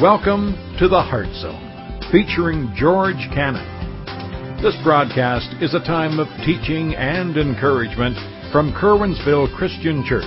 [0.00, 1.58] Welcome to the Heart Zone,
[2.12, 3.66] featuring George Cannon.
[4.62, 8.14] This broadcast is a time of teaching and encouragement
[8.52, 10.22] from Curwensville Christian Church.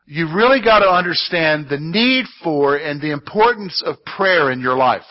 [0.06, 4.76] you really got to understand the need for and the importance of prayer in your
[4.76, 5.02] life.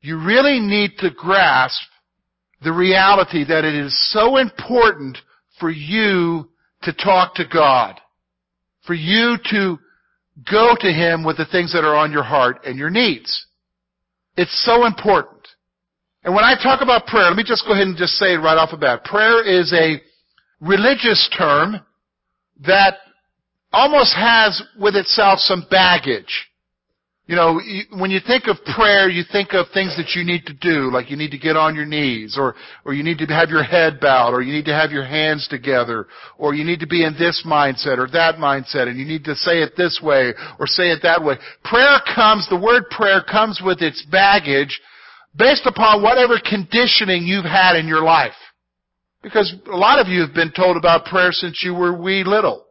[0.00, 1.82] You really need to grasp
[2.62, 5.18] the reality that it is so important
[5.58, 6.48] for you
[6.82, 8.00] to talk to God,
[8.90, 9.78] for you to
[10.50, 13.46] go to Him with the things that are on your heart and your needs.
[14.36, 15.46] It's so important.
[16.24, 18.38] And when I talk about prayer, let me just go ahead and just say it
[18.38, 19.04] right off the bat.
[19.04, 20.02] Prayer is a
[20.60, 21.80] religious term
[22.66, 22.94] that
[23.72, 26.49] almost has with itself some baggage.
[27.30, 27.60] You know,
[27.96, 31.12] when you think of prayer, you think of things that you need to do, like
[31.12, 34.00] you need to get on your knees, or, or you need to have your head
[34.00, 36.08] bowed, or you need to have your hands together,
[36.38, 39.36] or you need to be in this mindset or that mindset, and you need to
[39.36, 41.36] say it this way, or say it that way.
[41.62, 44.80] Prayer comes, the word prayer comes with its baggage
[45.36, 48.34] based upon whatever conditioning you've had in your life.
[49.22, 52.66] Because a lot of you have been told about prayer since you were wee little.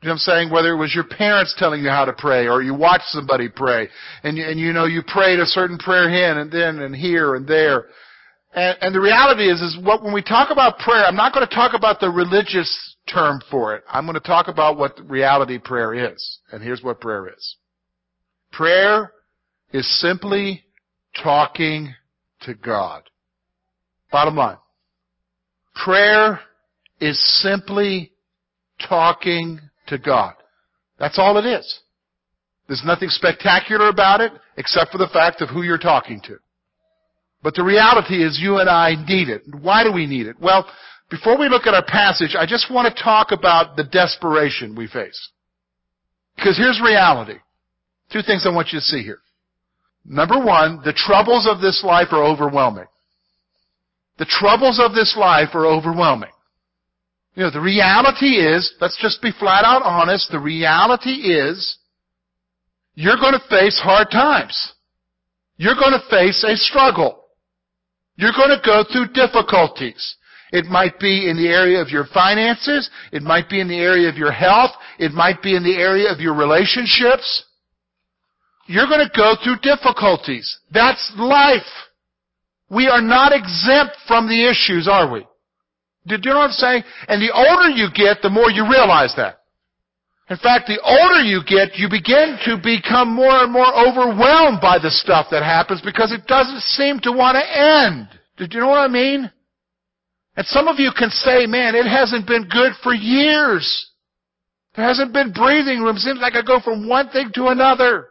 [0.00, 0.52] You know what I'm saying?
[0.52, 3.88] Whether it was your parents telling you how to pray or you watched somebody pray
[4.22, 7.34] and you, and you know you prayed a certain prayer here and then and here
[7.34, 7.86] and there.
[8.54, 11.46] And, and the reality is, is what, when we talk about prayer, I'm not going
[11.46, 13.82] to talk about the religious term for it.
[13.88, 16.38] I'm going to talk about what reality prayer is.
[16.52, 17.56] And here's what prayer is.
[18.52, 19.12] Prayer
[19.72, 20.64] is simply
[21.22, 21.92] talking
[22.42, 23.02] to God.
[24.12, 24.58] Bottom line.
[25.74, 26.40] Prayer
[27.00, 28.12] is simply
[28.88, 30.34] talking to God.
[30.98, 31.80] That's all it is.
[32.66, 36.36] There's nothing spectacular about it except for the fact of who you're talking to.
[37.42, 39.42] But the reality is you and I need it.
[39.60, 40.36] Why do we need it?
[40.40, 40.66] Well,
[41.10, 44.86] before we look at our passage, I just want to talk about the desperation we
[44.86, 45.30] face.
[46.36, 47.38] Because here's reality.
[48.12, 49.20] Two things I want you to see here.
[50.04, 52.86] Number one, the troubles of this life are overwhelming.
[54.18, 56.30] The troubles of this life are overwhelming.
[57.38, 61.78] You know, the reality is, let's just be flat out honest, the reality is,
[62.94, 64.72] you're going to face hard times.
[65.56, 67.26] You're going to face a struggle.
[68.16, 70.16] You're going to go through difficulties.
[70.50, 72.90] It might be in the area of your finances.
[73.12, 74.72] It might be in the area of your health.
[74.98, 77.44] It might be in the area of your relationships.
[78.66, 80.58] You're going to go through difficulties.
[80.72, 81.70] That's life.
[82.68, 85.24] We are not exempt from the issues, are we?
[86.08, 86.82] Do you know what I'm saying?
[87.08, 89.38] And the older you get, the more you realize that.
[90.30, 94.78] In fact, the older you get, you begin to become more and more overwhelmed by
[94.78, 98.08] the stuff that happens because it doesn't seem to want to end.
[98.36, 99.30] Did you know what I mean?
[100.36, 103.90] And some of you can say, man, it hasn't been good for years.
[104.76, 105.96] There hasn't been breathing room.
[105.96, 108.06] Seems like I go from one thing to another.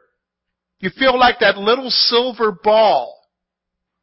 [0.80, 3.16] You feel like that little silver ball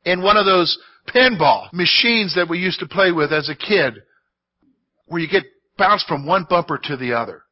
[0.04, 3.94] in one of those pinball machines that we used to play with as a kid,
[5.06, 5.44] where you get
[5.76, 7.42] bounced from one bumper to the other,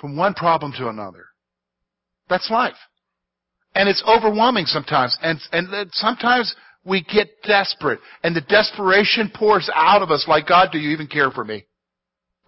[0.00, 1.26] from one problem to another.
[2.28, 2.76] That's life.
[3.74, 5.16] And it's overwhelming sometimes.
[5.22, 6.54] And, and sometimes
[6.84, 8.00] we get desperate.
[8.22, 11.66] And the desperation pours out of us like, God, do you even care for me?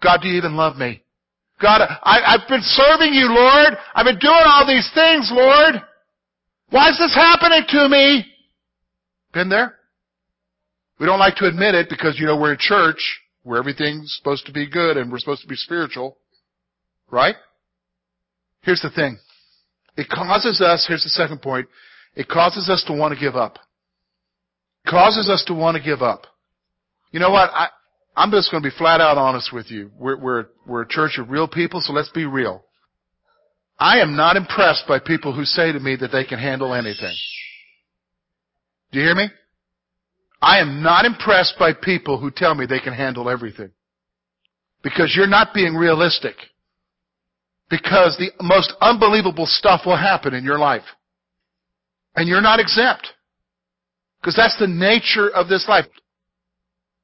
[0.01, 1.01] God, do you even love me?
[1.61, 3.77] God, I, I've been serving you, Lord.
[3.95, 5.75] I've been doing all these things, Lord.
[6.71, 8.25] Why is this happening to me?
[9.33, 9.75] Been there?
[11.03, 14.45] We don't like to admit it because, you know, we're in church where everything's supposed
[14.45, 16.15] to be good and we're supposed to be spiritual.
[17.11, 17.35] Right?
[18.61, 19.19] Here's the thing.
[19.97, 21.67] It causes us, here's the second point,
[22.15, 23.59] it causes us to want to give up.
[24.85, 26.21] It causes us to want to give up.
[27.11, 27.49] You know what?
[27.51, 27.67] I,
[28.15, 29.91] I'm just going to be flat out honest with you.
[29.99, 32.63] We're, we're, we're a church of real people, so let's be real.
[33.77, 37.13] I am not impressed by people who say to me that they can handle anything.
[38.93, 39.27] Do you hear me?
[40.43, 43.71] I am not impressed by people who tell me they can handle everything.
[44.83, 46.35] Because you're not being realistic.
[47.69, 50.83] Because the most unbelievable stuff will happen in your life.
[52.17, 53.07] And you're not exempt.
[54.19, 55.85] Because that's the nature of this life.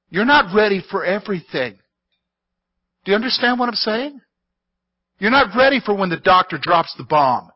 [0.09, 1.79] You're not ready for everything.
[3.05, 4.19] Do you understand what I'm saying?
[5.17, 7.51] You're not ready for when the doctor drops the bomb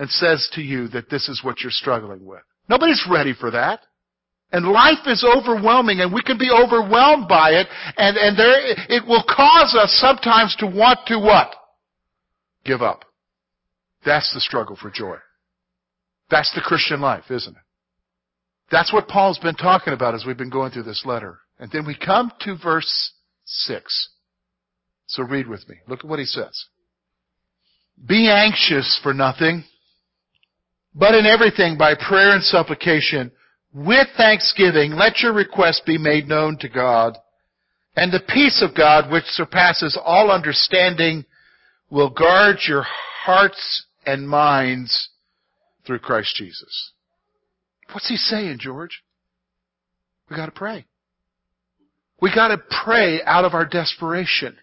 [0.00, 2.42] and says to you that this is what you're struggling with.
[2.68, 3.78] Nobody's ready for that.
[4.50, 7.66] And life is overwhelming and we can be overwhelmed by it
[7.96, 11.54] and, and there, it will cause us sometimes to want to what?
[12.64, 13.04] Give up.
[14.06, 15.16] That's the struggle for joy.
[16.30, 17.62] That's the Christian life, isn't it?
[18.70, 21.38] That's what Paul's been talking about as we've been going through this letter.
[21.58, 23.12] And then we come to verse
[23.44, 24.08] 6.
[25.06, 25.76] So read with me.
[25.86, 26.66] Look at what he says.
[28.06, 29.64] Be anxious for nothing,
[30.94, 33.32] but in everything by prayer and supplication,
[33.74, 37.16] with thanksgiving, let your requests be made known to God,
[37.96, 41.24] and the peace of God, which surpasses all understanding,
[41.90, 42.84] will guard your
[43.24, 45.10] hearts and minds
[45.86, 46.92] through Christ Jesus.
[47.92, 49.02] What's he saying, George?
[50.30, 50.86] We gotta pray.
[52.20, 54.56] We gotta pray out of our desperation.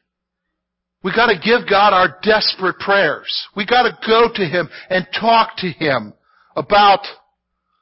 [1.04, 3.48] We gotta give God our desperate prayers.
[3.56, 6.14] We gotta go to Him and talk to Him
[6.56, 7.02] about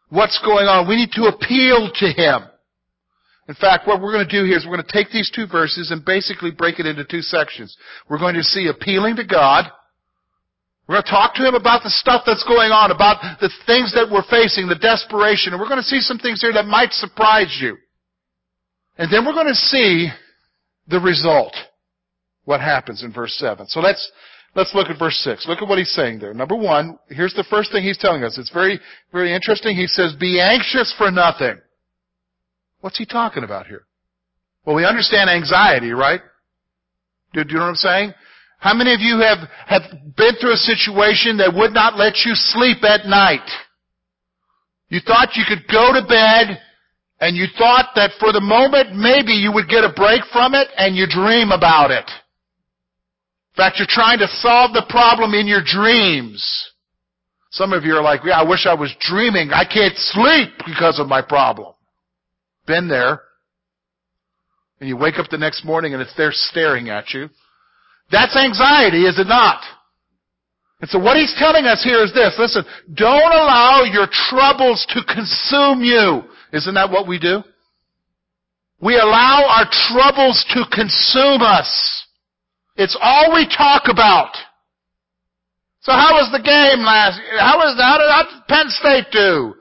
[0.10, 0.88] what's going on.
[0.88, 2.50] We need to appeal to Him.
[3.48, 5.48] In fact, what we're going to do here is we're going to take these two
[5.48, 7.76] verses and basically break it into two sections.
[8.10, 9.66] We're going to see appealing to God.
[10.88, 13.94] We're going to talk to Him about the stuff that's going on, about the things
[13.96, 16.92] that we're facing, the desperation, and we're going to see some things here that might
[16.94, 17.78] surprise you.
[18.98, 20.10] And then we're going to see
[20.88, 21.56] the result.
[22.46, 23.68] What happens in verse 7.
[23.68, 24.12] So let's,
[24.56, 25.48] let's look at verse 6.
[25.48, 26.34] Look at what he's saying there.
[26.34, 28.38] Number one, here's the first thing he's telling us.
[28.38, 28.80] It's very,
[29.12, 29.76] very interesting.
[29.76, 31.60] He says, be anxious for nothing.
[32.82, 33.86] What's he talking about here?
[34.66, 36.22] Well, we understand anxiety, right?
[37.34, 38.14] Do, do you know what I'm saying?
[38.60, 39.82] How many of you have, have
[40.16, 43.44] been through a situation that would not let you sleep at night?
[44.88, 46.62] You thought you could go to bed
[47.20, 50.68] and you thought that for the moment maybe you would get a break from it
[50.78, 52.10] and you dream about it.
[53.54, 56.72] In fact, you're trying to solve the problem in your dreams.
[57.52, 59.52] Some of you are like, yeah, I wish I was dreaming.
[59.54, 61.74] I can't sleep because of my problem.
[62.66, 63.22] Been there.
[64.80, 67.30] And you wake up the next morning and it's there staring at you.
[68.12, 69.62] That's anxiety, is it not?
[70.82, 72.34] And so what he's telling us here is this.
[72.40, 76.24] Listen, don't allow your troubles to consume you.
[76.52, 77.44] Isn't that what we do?
[78.82, 82.03] We allow our troubles to consume us.
[82.76, 84.34] It's all we talk about.
[85.82, 89.54] So how was the game last, how was, how did, how did Penn State do?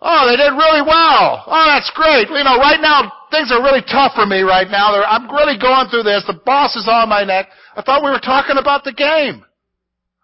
[0.00, 1.44] Oh, they did really well.
[1.44, 2.32] Oh, that's great.
[2.32, 4.92] You know, right now, things are really tough for me right now.
[4.92, 6.24] They're, I'm really going through this.
[6.26, 7.52] The boss is on my neck.
[7.76, 9.44] I thought we were talking about the game.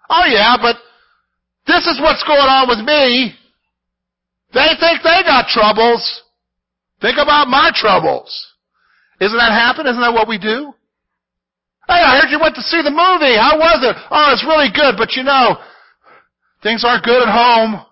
[0.09, 0.77] Oh yeah, but
[1.67, 3.37] this is what's going on with me.
[4.55, 6.23] They think they got troubles.
[7.03, 8.33] Think about my troubles.
[9.21, 9.87] Isn't that happen?
[9.87, 10.73] Isn't that what we do?
[11.87, 13.39] Hey, I heard you went to see the movie.
[13.39, 13.95] How was it?
[14.11, 15.57] Oh, it's really good, but you know,
[16.63, 17.85] things aren't good at home.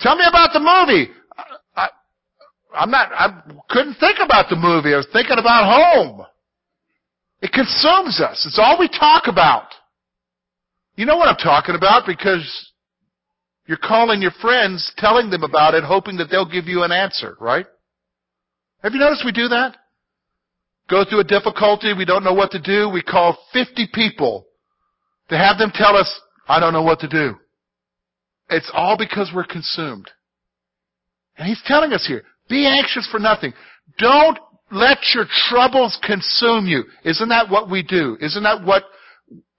[0.00, 1.12] Tell me about the movie.
[1.76, 1.88] I,
[2.74, 4.92] I'm not, I couldn't think about the movie.
[4.92, 6.26] I was thinking about home.
[7.42, 8.44] It consumes us.
[8.46, 9.68] It's all we talk about.
[10.96, 12.44] You know what I'm talking about because
[13.66, 17.36] you're calling your friends, telling them about it, hoping that they'll give you an answer,
[17.40, 17.66] right?
[18.82, 19.76] Have you noticed we do that?
[20.90, 24.46] Go through a difficulty, we don't know what to do, we call 50 people
[25.28, 27.36] to have them tell us, I don't know what to do.
[28.48, 30.10] It's all because we're consumed.
[31.38, 33.52] And he's telling us here, be anxious for nothing.
[33.98, 34.38] Don't
[34.72, 36.82] let your troubles consume you.
[37.04, 38.16] Isn't that what we do?
[38.20, 38.82] Isn't that what,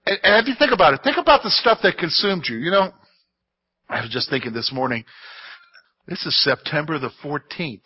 [0.04, 2.58] and if you think about it, think about the stuff that consumed you.
[2.58, 2.92] You know,
[3.88, 5.04] I was just thinking this morning,
[6.06, 7.80] this is September the 14th.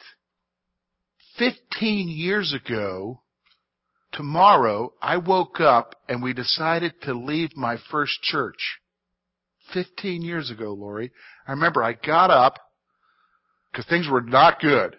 [1.38, 3.20] 15 years ago,
[4.12, 8.80] tomorrow, I woke up and we decided to leave my first church.
[9.72, 11.10] 15 years ago, Lori.
[11.46, 12.58] I remember I got up
[13.70, 14.96] because things were not good.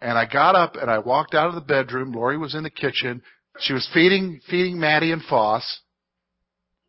[0.00, 2.12] And I got up and I walked out of the bedroom.
[2.12, 3.22] Lori was in the kitchen.
[3.58, 5.80] She was feeding, feeding Maddie and Foss.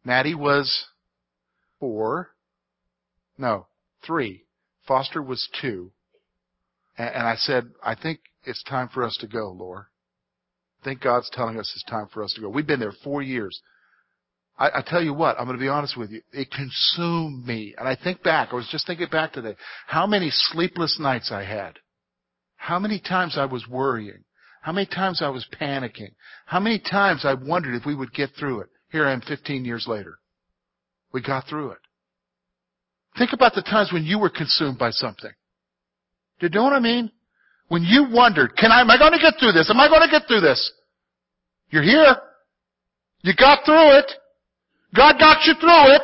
[0.06, 0.86] Maddie was
[1.80, 2.30] four.
[3.38, 3.68] No,
[4.06, 4.46] three.
[4.88, 5.92] Foster was two.
[6.98, 9.84] And, and I said, I think it's time for us to go, Lori.
[10.84, 12.50] Think God's telling us it's time for us to go.
[12.50, 13.60] We've been there four years.
[14.58, 16.22] I, I tell you what, I'm going to be honest with you.
[16.32, 17.74] It consumed me.
[17.78, 19.56] And I think back, I was just thinking back today,
[19.88, 21.80] how many sleepless nights I had.
[22.58, 24.24] How many times I was worrying.
[24.62, 26.12] How many times I was panicking.
[26.46, 28.70] How many times I wondered if we would get through it.
[28.92, 30.20] Here I am 15 years later.
[31.12, 31.80] We got through it.
[33.18, 35.32] Think about the times when you were consumed by something.
[36.40, 37.12] Do you know what I mean?
[37.72, 39.70] When you wondered, can I, am I going to get through this?
[39.70, 40.60] Am I going to get through this?
[41.70, 42.18] You're here.
[43.22, 44.12] You got through it.
[44.94, 46.02] God got you through it.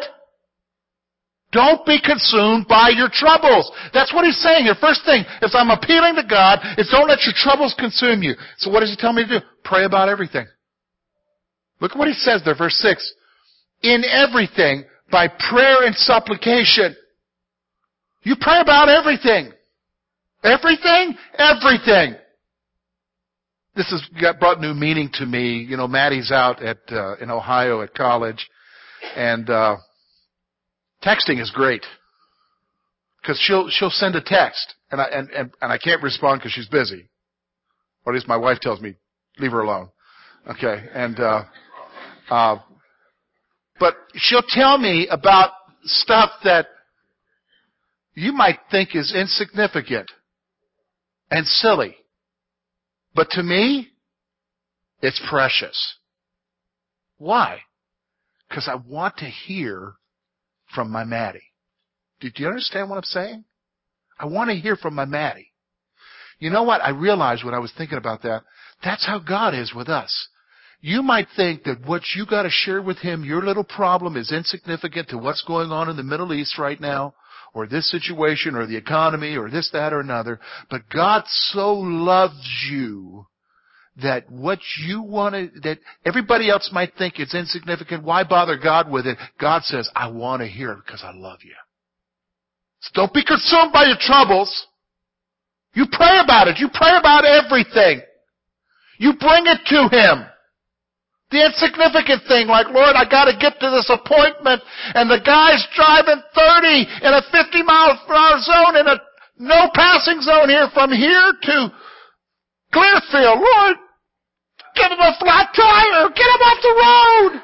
[1.52, 3.70] Don't be consumed by your troubles.
[3.94, 4.76] That's what he's saying here.
[4.80, 8.36] First thing, if I'm appealing to God, is don't let your troubles consume you.
[8.60, 9.46] So what does he tell me to do?
[9.66, 10.48] Pray about everything.
[11.82, 13.14] Look at what he says there, verse 6.
[13.84, 16.96] In everything, by prayer and supplication.
[18.24, 19.52] You pray about everything.
[20.44, 21.18] Everything?
[21.38, 22.16] Everything.
[23.76, 25.60] This has got, brought new meaning to me.
[25.60, 28.48] You know, Maddie's out at, uh, in Ohio at college
[29.16, 29.78] and, uh,
[31.04, 31.86] texting is great.
[33.26, 36.52] Cause she'll, she'll send a text and I, and, and, and I can't respond cause
[36.52, 37.08] she's busy.
[38.06, 38.96] Or at least my wife tells me,
[39.38, 39.90] leave her alone.
[40.50, 40.86] Okay.
[40.94, 41.44] And, uh,
[42.30, 42.58] uh,
[43.80, 45.52] but she'll tell me about
[45.84, 46.68] stuff that
[48.14, 50.10] you might think is insignificant
[51.30, 51.96] and silly.
[53.16, 53.90] But to me,
[55.02, 55.96] it's precious.
[57.18, 57.62] Why?
[58.48, 59.94] Because I want to hear
[60.74, 61.42] from my Maddie.
[62.20, 63.44] Do, you understand what I'm saying?
[64.20, 65.52] I want to hear from my Maddie.
[66.40, 66.82] You know what?
[66.82, 68.44] I realized when I was thinking about that,
[68.84, 70.28] that's how God is with us.
[70.80, 74.32] You might think that what you got to share with Him, your little problem is
[74.32, 77.16] insignificant to what's going on in the Middle East right now,
[77.58, 80.40] or this situation, or the economy, or this, that, or another.
[80.70, 83.26] But God so loves you
[84.04, 88.04] that what you want to, that everybody else might think it's insignificant.
[88.04, 89.18] Why bother God with it?
[89.42, 91.56] God says, I want to hear it because I love you.
[92.82, 94.68] So don't be consumed by your troubles.
[95.74, 96.60] You pray about it.
[96.60, 98.02] You pray about everything.
[99.00, 100.26] You bring it to Him.
[101.30, 104.64] The insignificant thing, like, Lord, I gotta get to this appointment,
[104.96, 108.96] and the guy's driving 30 in a 50 mile per hour zone in a
[109.40, 111.72] no passing zone here from here to
[112.72, 113.40] Clearfield.
[113.40, 113.78] Lord,
[114.78, 116.10] Give him a flat tire.
[116.10, 117.42] Get him off the road.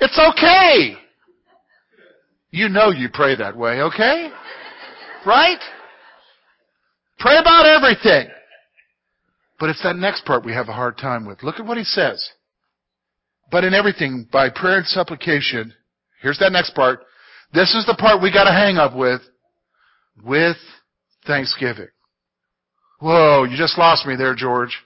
[0.00, 0.96] It's okay.
[2.50, 4.30] You know you pray that way, okay?
[5.26, 5.58] Right?
[7.18, 8.28] Pray about everything.
[9.58, 11.42] But it's that next part we have a hard time with.
[11.42, 12.30] Look at what he says.
[13.50, 15.72] But in everything, by prayer and supplication,
[16.22, 17.00] here's that next part.
[17.52, 19.20] This is the part we gotta hang up with.
[20.22, 20.56] With
[21.26, 21.88] thanksgiving.
[23.00, 24.78] Whoa, you just lost me there, George.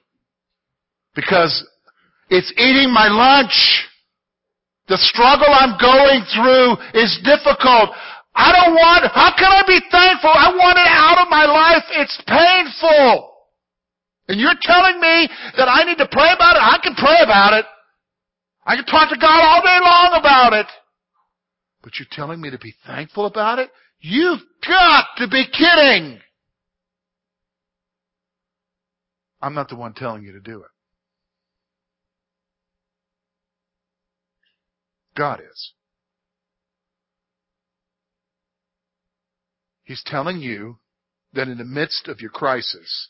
[1.15, 1.67] Because
[2.31, 3.87] it's eating my lunch.
[4.89, 7.93] The struggle I'm going through is difficult.
[8.35, 10.31] I don't want, how can I be thankful?
[10.33, 11.85] I want it out of my life.
[11.93, 13.35] It's painful.
[14.29, 16.63] And you're telling me that I need to pray about it?
[16.63, 17.65] I can pray about it.
[18.69, 20.67] I can talk to God all day long about it.
[21.83, 23.71] But you're telling me to be thankful about it?
[23.99, 26.21] You've got to be kidding.
[29.41, 30.71] I'm not the one telling you to do it.
[35.17, 35.73] God is.
[39.85, 40.79] He's telling you
[41.33, 43.09] that in the midst of your crisis,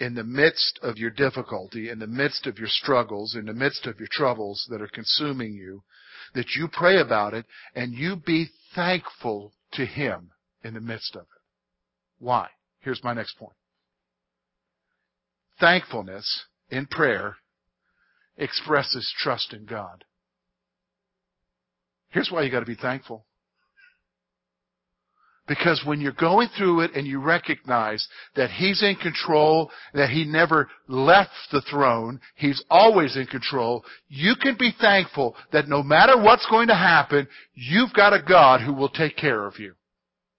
[0.00, 3.86] in the midst of your difficulty, in the midst of your struggles, in the midst
[3.86, 5.82] of your troubles that are consuming you,
[6.34, 10.30] that you pray about it and you be thankful to Him
[10.64, 11.42] in the midst of it.
[12.18, 12.48] Why?
[12.80, 13.52] Here's my next point.
[15.60, 17.36] Thankfulness in prayer
[18.38, 20.04] expresses trust in God.
[22.08, 23.26] Here's why you gotta be thankful.
[25.50, 30.24] Because when you're going through it and you recognize that He's in control, that He
[30.24, 36.16] never left the throne, He's always in control, you can be thankful that no matter
[36.16, 39.74] what's going to happen, you've got a God who will take care of you.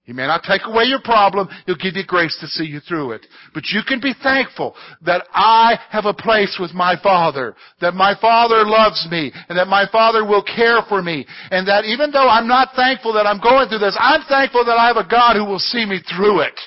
[0.04, 3.12] He may not take away your problem, He'll give you grace to see you through
[3.12, 3.28] it.
[3.54, 8.16] But you can be thankful that I have a place with my Father, that my
[8.20, 12.28] Father loves me, and that my Father will care for me, and that even though
[12.28, 15.36] I'm not thankful that I'm going through this, I'm thankful that I have a God
[15.36, 16.60] who will see me through it.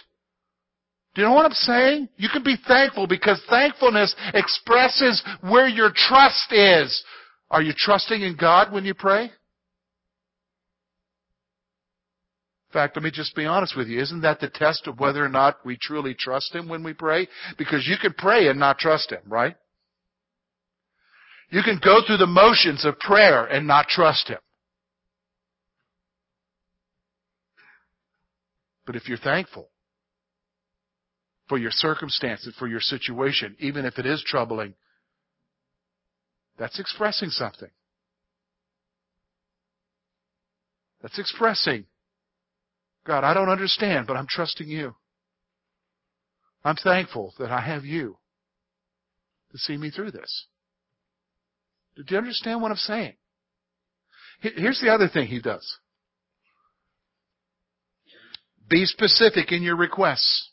[1.14, 2.08] Do you know what I'm saying?
[2.16, 7.04] You can be thankful because thankfulness expresses where your trust is.
[7.50, 9.30] Are you trusting in God when you pray?
[12.74, 14.00] Fact, let me just be honest with you.
[14.02, 17.26] Isn't that the test of whether or not we truly trust Him when we pray?
[17.56, 19.56] Because you can pray and not trust Him, right?
[21.50, 24.38] You can go through the motions of prayer and not trust Him.
[28.86, 29.70] But if you're thankful
[31.48, 34.74] for your circumstances, for your situation, even if it is troubling,
[36.58, 37.70] that's expressing something.
[41.02, 41.84] That's expressing,
[43.06, 44.94] God, I don't understand, but I'm trusting you.
[46.64, 48.16] I'm thankful that I have you
[49.52, 50.46] to see me through this.
[51.96, 53.14] Do you understand what I'm saying?
[54.40, 55.78] Here's the other thing he does.
[58.68, 60.50] Be specific in your requests.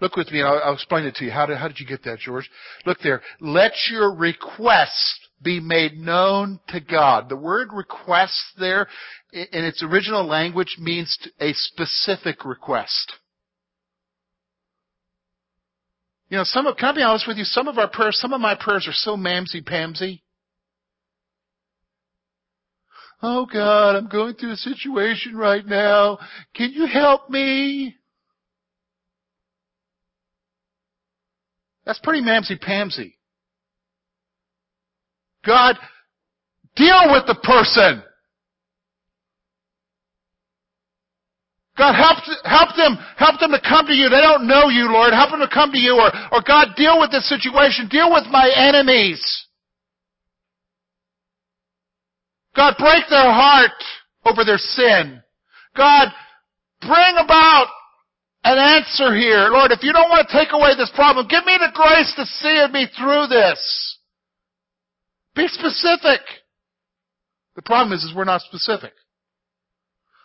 [0.00, 1.30] Look with me, I'll, I'll explain it to you.
[1.30, 2.48] How did, how did you get that, George?
[2.86, 3.22] Look there.
[3.40, 7.28] Let your requests be made known to God.
[7.28, 8.88] The word request there,
[9.32, 13.12] in its original language, means a specific request.
[16.28, 17.44] You know, some of, can I be honest with you?
[17.44, 20.22] Some of our prayers, some of my prayers are so mamsy-pamsy.
[23.22, 26.18] Oh God, I'm going through a situation right now.
[26.54, 27.94] Can you help me?
[31.84, 33.14] That's pretty mamsy-pamsy.
[35.44, 35.76] God,
[36.76, 38.02] deal with the person.
[41.76, 44.08] God, help, help them, help them to come to you.
[44.08, 45.14] They don't know you, Lord.
[45.14, 45.94] Help them to come to you.
[45.94, 47.88] Or, or God, deal with this situation.
[47.88, 49.20] Deal with my enemies.
[52.54, 53.72] God, break their heart
[54.26, 55.22] over their sin.
[55.74, 56.08] God,
[56.82, 57.68] bring about
[58.44, 59.48] an answer here.
[59.48, 62.26] Lord, if you don't want to take away this problem, give me the grace to
[62.26, 63.91] see me through this.
[65.34, 66.20] Be specific.
[67.56, 68.92] The problem is, is we're not specific.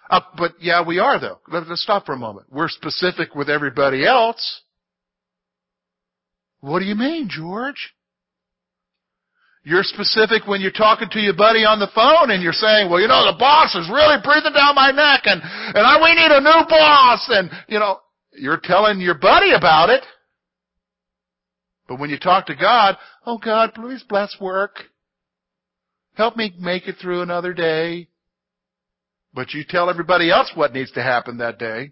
[0.09, 1.39] Uh, but yeah, we are though.
[1.51, 2.47] Let, us stop for a moment.
[2.49, 4.61] We're specific with everybody else.
[6.61, 7.93] What do you mean, George?
[9.63, 13.01] You're specific when you're talking to your buddy on the phone and you're saying, well,
[13.01, 16.31] you know, the boss is really breathing down my neck and, and I, we need
[16.31, 17.99] a new boss and, you know,
[18.31, 20.03] you're telling your buddy about it.
[21.89, 24.83] But when you talk to God, oh God, please bless work.
[26.17, 28.07] Help me make it through another day.
[29.35, 31.91] But you tell everybody else what needs to happen that day.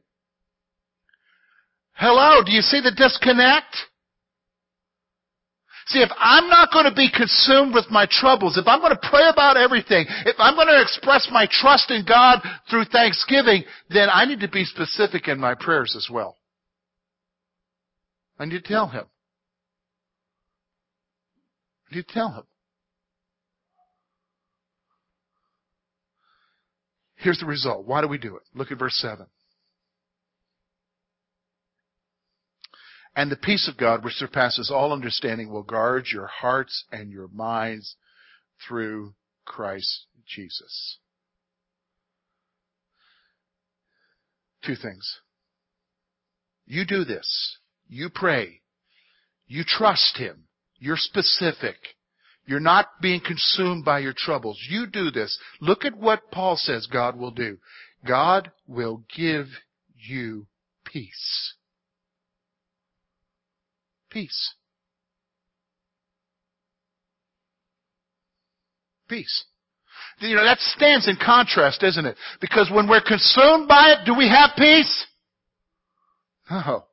[1.94, 3.78] Hello, do you see the disconnect?
[5.88, 9.10] See, if I'm not going to be consumed with my troubles, if I'm going to
[9.10, 14.10] pray about everything, if I'm going to express my trust in God through thanksgiving, then
[14.12, 16.38] I need to be specific in my prayers as well.
[18.40, 19.06] I need to tell Him.
[21.92, 22.44] I need to tell Him.
[27.26, 27.88] Here's the result.
[27.88, 28.44] Why do we do it?
[28.54, 29.26] Look at verse 7.
[33.16, 37.28] And the peace of God, which surpasses all understanding, will guard your hearts and your
[37.30, 37.96] minds
[38.68, 41.00] through Christ Jesus.
[44.64, 45.22] Two things.
[46.68, 47.58] You do this.
[47.88, 48.62] You pray.
[49.48, 50.44] You trust Him.
[50.78, 51.78] You're specific.
[52.48, 54.60] You're not being consumed by your troubles.
[54.70, 55.38] You do this.
[55.62, 57.58] Look at what Paul says God will do.
[58.08, 59.48] God will give
[59.96, 60.46] you
[60.86, 61.54] peace.
[64.12, 64.54] Peace.
[69.10, 69.46] Peace.
[70.20, 72.16] You know, that stands in contrast, isn't it?
[72.40, 75.06] Because when we're consumed by it, do we have peace?
[76.50, 76.86] No.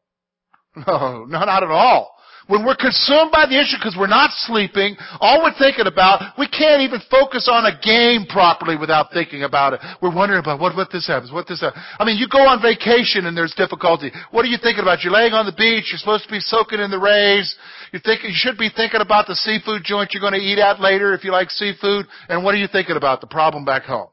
[0.74, 2.16] No, not at all.
[2.52, 6.44] When we're consumed by the issue because we're not sleeping, all we're thinking about, we
[6.44, 9.80] can't even focus on a game properly without thinking about it.
[10.02, 11.82] We're wondering about what, what this happens, what this happens.
[11.96, 14.12] I mean, you go on vacation and there's difficulty.
[14.32, 15.00] What are you thinking about?
[15.00, 17.56] You're laying on the beach, you're supposed to be soaking in the rays.
[17.90, 20.78] You're thinking, you should be thinking about the seafood joint you're going to eat at
[20.78, 22.04] later if you like seafood.
[22.28, 23.22] And what are you thinking about?
[23.22, 24.12] The problem back home.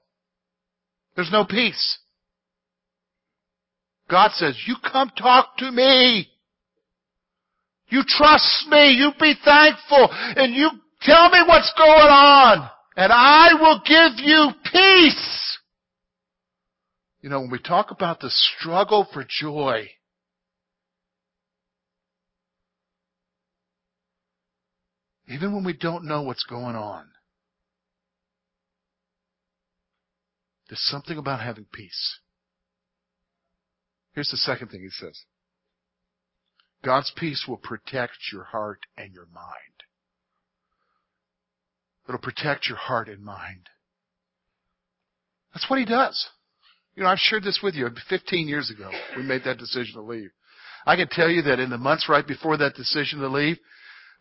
[1.17, 1.99] There's no peace.
[4.09, 6.28] God says, you come talk to me.
[7.89, 8.91] You trust me.
[8.91, 10.09] You be thankful.
[10.11, 10.69] And you
[11.01, 12.69] tell me what's going on.
[12.95, 15.57] And I will give you peace.
[17.21, 19.89] You know, when we talk about the struggle for joy,
[25.27, 27.07] even when we don't know what's going on,
[30.69, 32.19] there's something about having peace.
[34.13, 35.23] Here's the second thing he says.
[36.83, 39.47] God's peace will protect your heart and your mind.
[42.07, 43.69] It'll protect your heart and mind.
[45.53, 46.27] That's what he does.
[46.95, 47.87] You know, I've shared this with you.
[48.09, 50.31] 15 years ago, we made that decision to leave.
[50.85, 53.57] I can tell you that in the months right before that decision to leave,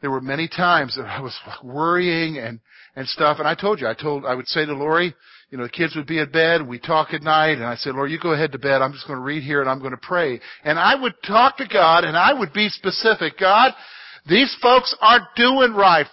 [0.01, 2.61] there were many times that I was worrying and,
[2.95, 3.39] and stuff.
[3.39, 5.15] And I told you, I told, I would say to Lori,
[5.51, 7.95] you know, the kids would be in bed, we talk at night, and I said,
[7.95, 9.93] Lord, you go ahead to bed, I'm just going to read here and I'm going
[9.93, 10.41] to pray.
[10.63, 13.39] And I would talk to God and I would be specific.
[13.39, 13.73] God,
[14.29, 16.07] these folks aren't doing right.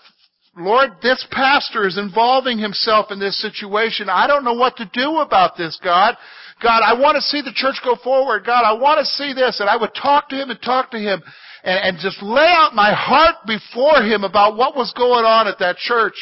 [0.58, 4.08] Lord, this pastor is involving himself in this situation.
[4.10, 6.16] I don't know what to do about this, God.
[6.64, 8.46] God, I want to see the church go forward.
[8.46, 9.60] God, I want to see this.
[9.60, 11.22] And I would talk to him and talk to him
[11.66, 15.60] and, and just lay out my heart before him about what was going on at
[15.60, 16.16] that church.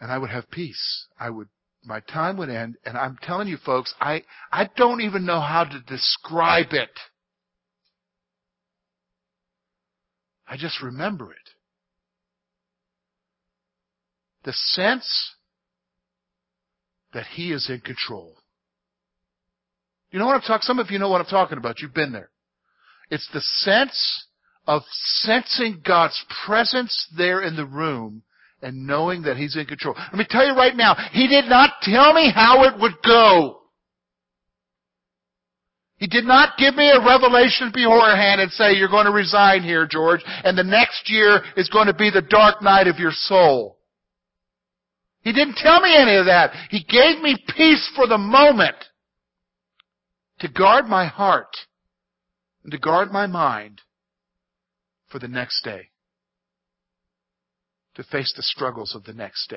[0.00, 1.06] And I would have peace.
[1.18, 1.48] I would,
[1.84, 2.76] my time would end.
[2.84, 6.90] And I'm telling you folks, I, I don't even know how to describe it.
[10.46, 11.38] I just remember it.
[14.44, 15.34] The sense
[17.12, 18.36] that He is in control.
[20.10, 21.80] You know what I'm talking, some of you know what I'm talking about.
[21.80, 22.30] You've been there.
[23.10, 24.26] It's the sense
[24.66, 28.22] of sensing God's presence there in the room
[28.66, 29.94] and knowing that He's in control.
[29.96, 33.60] Let me tell you right now, He did not tell me how it would go.
[35.98, 39.86] He did not give me a revelation beforehand and say, you're going to resign here,
[39.88, 43.78] George, and the next year is going to be the dark night of your soul.
[45.20, 46.50] He didn't tell me any of that.
[46.68, 48.76] He gave me peace for the moment
[50.40, 51.56] to guard my heart
[52.64, 53.80] and to guard my mind
[55.08, 55.90] for the next day,
[57.96, 59.56] to face the struggles of the next day.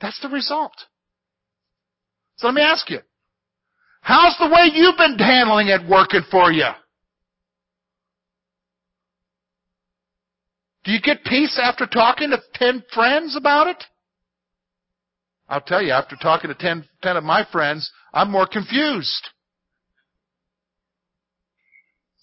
[0.00, 0.72] That's the result.
[2.36, 3.00] So let me ask you,
[4.00, 6.66] how's the way you've been handling it working for you?
[10.84, 13.84] Do you get peace after talking to ten friends about it?
[15.48, 19.28] I'll tell you, after talking to ten, ten of my friends, I'm more confused.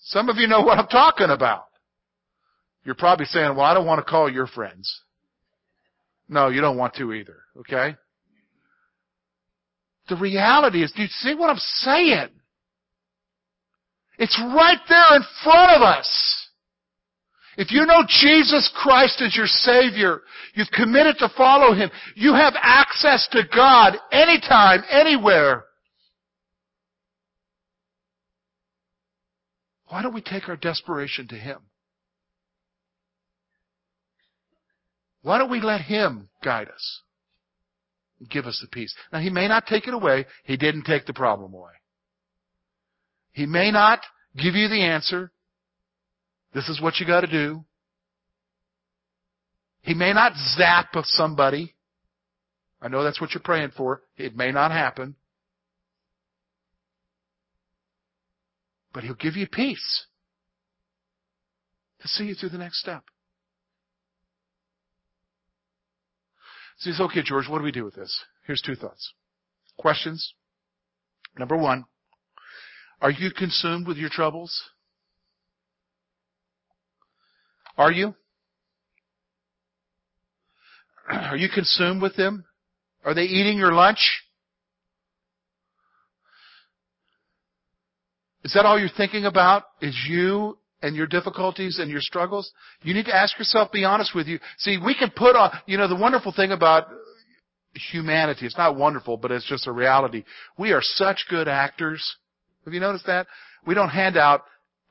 [0.02, 1.69] Some of you know what I'm talking about.
[2.84, 5.02] You're probably saying, well, I don't want to call your friends.
[6.28, 7.96] No, you don't want to either, okay?
[10.10, 12.30] The reality is, do you see what I'm saying?
[14.18, 16.48] It's right there in front of us.
[17.58, 20.22] If you know Jesus Christ as your Savior,
[20.54, 25.66] you've committed to follow Him, you have access to God anytime, anywhere.
[29.88, 31.60] Why don't we take our desperation to Him?
[35.22, 37.02] Why don't we let Him guide us
[38.30, 38.94] give us the peace?
[39.12, 40.26] Now, He may not take it away.
[40.44, 41.72] He didn't take the problem away.
[43.32, 44.02] He may not
[44.36, 45.32] give you the answer.
[46.54, 47.64] This is what you got to do.
[49.82, 51.76] He may not zap somebody.
[52.82, 54.02] I know that's what you're praying for.
[54.18, 55.16] It may not happen.
[58.94, 60.06] But he'll give you peace
[62.02, 63.04] to see you through the next step.
[66.80, 68.24] So he says, okay, George, what do we do with this?
[68.48, 69.14] Here's two thoughts.
[69.78, 70.34] Questions.
[71.38, 71.86] Number one,
[73.02, 74.62] are you consumed with your troubles?
[77.78, 78.14] Are you?
[81.10, 82.46] Are you consumed with them?
[83.04, 84.22] Are they eating your lunch?
[88.44, 89.64] Is that all you're thinking about?
[89.82, 92.52] Is you and your difficulties and your struggles?
[92.82, 94.40] You need to ask yourself, be honest with you.
[94.60, 96.88] See, we can put on, you know, the wonderful thing about
[97.92, 100.24] humanity, it's not wonderful, but it's just a reality.
[100.58, 102.16] We are such good actors.
[102.66, 103.28] Have you noticed that?
[103.66, 104.44] We don't hand out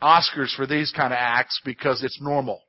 [0.02, 2.62] Oscars for these kind of acts because it's normal.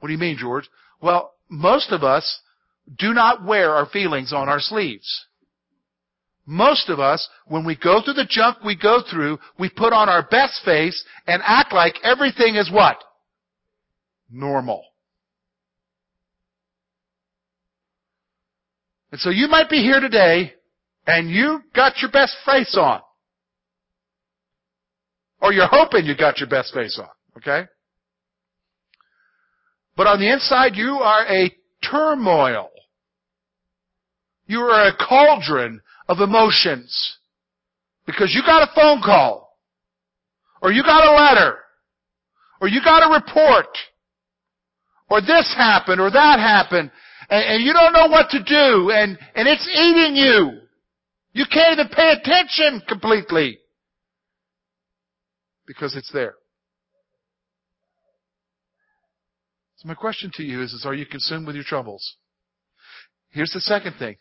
[0.00, 0.68] What do you mean, George?
[1.00, 2.40] Well, most of us
[2.98, 5.26] do not wear our feelings on our sleeves.
[6.46, 10.08] Most of us, when we go through the junk we go through, we put on
[10.08, 13.02] our best face and act like everything is what?
[14.30, 14.84] Normal.
[19.10, 20.52] And so you might be here today
[21.06, 23.00] and you got your best face on.
[25.40, 27.08] Or you're hoping you got your best face on.
[27.36, 27.68] Okay?
[29.96, 31.50] But on the inside, you are a
[31.88, 32.70] turmoil.
[34.46, 37.16] You are a cauldron of emotions.
[38.06, 39.56] Because you got a phone call.
[40.62, 41.58] Or you got a letter.
[42.60, 43.66] Or you got a report.
[45.10, 46.90] Or this happened or that happened.
[47.28, 48.90] And, and you don't know what to do.
[48.90, 50.60] And, and it's eating you.
[51.32, 53.58] You can't even pay attention completely.
[55.66, 56.34] Because it's there.
[59.76, 62.16] So my question to you is, is are you consumed with your troubles?
[63.30, 64.16] Here's the second thing.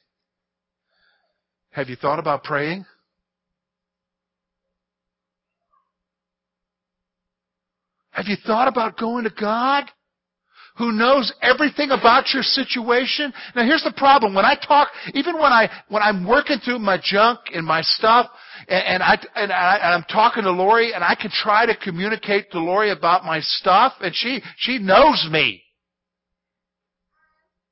[1.75, 2.85] Have you thought about praying?
[8.11, 9.83] Have you thought about going to God?
[10.77, 13.33] Who knows everything about your situation?
[13.57, 14.33] Now here's the problem.
[14.33, 18.27] When I talk, even when I, when I'm working through my junk and my stuff,
[18.69, 21.75] and, and I, and, I, and I'm talking to Lori, and I can try to
[21.75, 25.61] communicate to Lori about my stuff, and she, she knows me.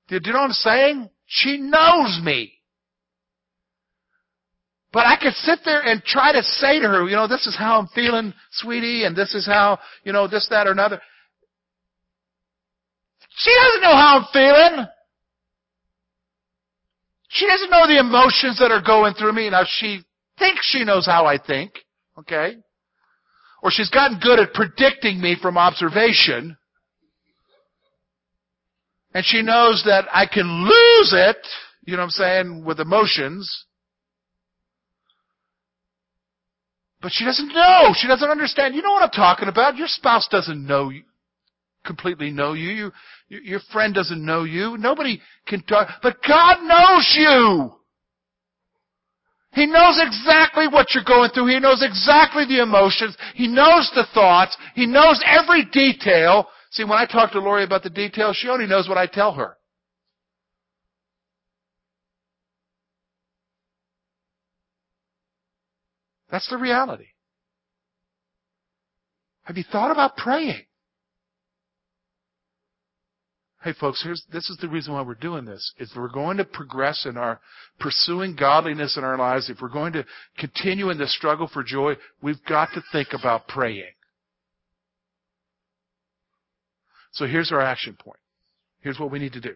[0.09, 1.09] Do you know what I'm saying?
[1.25, 2.51] She knows me.
[4.93, 7.57] But I could sit there and try to say to her, you know, this is
[7.57, 11.01] how I'm feeling, sweetie, and this is how, you know, this, that, or another.
[13.35, 14.85] She doesn't know how I'm feeling.
[17.29, 19.49] She doesn't know the emotions that are going through me.
[19.49, 20.01] Now she
[20.37, 21.73] thinks she knows how I think,
[22.19, 22.57] okay?
[23.63, 26.55] Or she's gotten good at predicting me from observation.
[29.15, 31.37] And she knows that I can lose it,
[31.83, 33.65] you know what I'm saying, with emotions.
[37.03, 37.93] But she doesn't know.
[37.95, 38.75] She doesn't understand.
[38.75, 39.75] You know what I'm talking about.
[39.75, 41.03] Your spouse doesn't know you,
[41.85, 42.69] completely know you.
[42.69, 42.91] you.
[43.27, 44.77] Your friend doesn't know you.
[44.77, 45.89] Nobody can talk.
[46.01, 47.73] But God knows you.
[49.51, 51.47] He knows exactly what you're going through.
[51.47, 53.17] He knows exactly the emotions.
[53.35, 54.55] He knows the thoughts.
[54.73, 56.47] He knows every detail.
[56.71, 59.33] See, when I talk to Lori about the details, she only knows what I tell
[59.33, 59.57] her.
[66.33, 67.05] That's the reality.
[69.43, 70.63] Have you thought about praying?
[73.61, 75.73] Hey folks, here's, this is the reason why we're doing this.
[75.77, 77.39] If we're going to progress in our
[77.79, 80.05] pursuing godliness in our lives, if we're going to
[80.39, 83.93] continue in the struggle for joy, we've got to think about praying.
[87.11, 88.19] So here's our action point.
[88.79, 89.53] Here's what we need to do.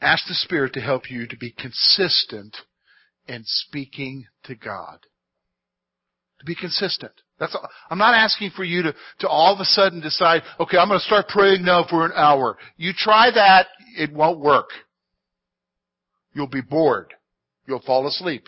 [0.00, 2.58] Ask the Spirit to help you to be consistent
[3.28, 4.98] and speaking to God.
[6.40, 7.12] To be consistent.
[7.38, 7.56] That's.
[7.88, 10.98] I'm not asking for you to, to all of a sudden decide, okay, I'm going
[10.98, 12.58] to start praying now for an hour.
[12.76, 14.70] You try that, it won't work.
[16.32, 17.14] You'll be bored.
[17.66, 18.44] You'll fall asleep.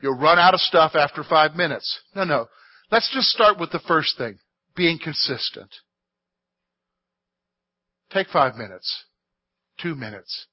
[0.00, 2.00] You'll run out of stuff after five minutes.
[2.14, 2.46] No, no.
[2.90, 4.38] Let's just start with the first thing.
[4.76, 5.70] Being consistent.
[8.10, 9.04] Take five minutes.
[9.80, 10.46] Two minutes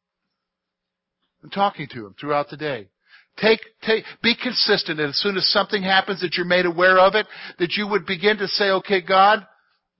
[1.42, 2.88] and talking to him throughout the day.
[3.38, 7.16] Take, take, be consistent, and as soon as something happens that you're made aware of
[7.16, 7.26] it,
[7.58, 9.46] that you would begin to say, okay, God,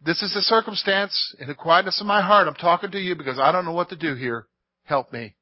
[0.06, 1.36] this is the circumstance.
[1.40, 3.90] In the quietness of my heart, I'm talking to you because I don't know what
[3.90, 4.48] to do here.
[4.84, 5.36] Help me.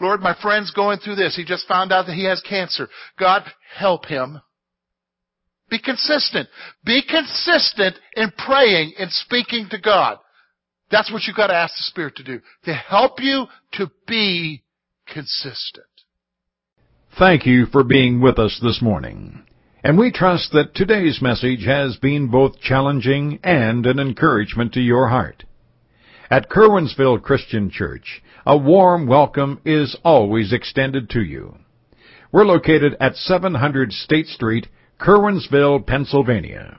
[0.00, 1.36] Lord, my friend's going through this.
[1.36, 2.88] He just found out that he has cancer.
[3.18, 3.44] God,
[3.76, 4.40] help him.
[5.70, 6.48] Be consistent.
[6.84, 10.18] Be consistent in praying and speaking to God.
[10.90, 12.40] That's what you've got to ask the Spirit to do.
[12.64, 14.62] To help you to be
[15.06, 15.86] consistent.
[17.18, 19.44] Thank you for being with us this morning.
[19.82, 25.08] And we trust that today's message has been both challenging and an encouragement to your
[25.08, 25.44] heart.
[26.30, 31.56] At Curwensville Christian Church, a warm welcome is always extended to you.
[32.32, 34.66] We're located at 700 State Street,
[34.98, 36.78] Curwensville, Pennsylvania.